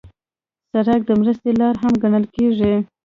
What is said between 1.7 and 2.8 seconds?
هم ګڼل کېږي.